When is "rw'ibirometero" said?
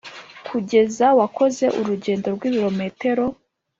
2.35-3.25